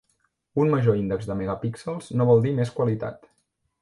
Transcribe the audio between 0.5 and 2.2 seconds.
Un major índex de megapíxels